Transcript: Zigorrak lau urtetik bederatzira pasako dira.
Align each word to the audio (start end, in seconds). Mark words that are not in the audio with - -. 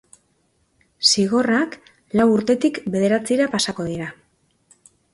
Zigorrak 1.09 1.77
lau 2.21 2.27
urtetik 2.39 2.83
bederatzira 2.97 3.49
pasako 3.55 3.89
dira. 3.95 4.13